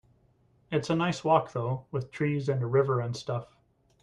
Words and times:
It's 0.71 0.89
a 0.89 0.95
nice 0.95 1.23
walk 1.23 1.51
though, 1.53 1.85
with 1.91 2.09
trees 2.09 2.49
and 2.49 2.63
a 2.63 2.65
river 2.65 3.01
and 3.01 3.15
stuff. 3.15 3.55